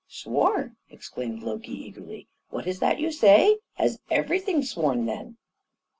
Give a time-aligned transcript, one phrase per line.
[0.07, 3.59] "Sworn!" exclaimed Loki, eagerly; "what is that you say?
[3.75, 5.37] Has everything sworn then?"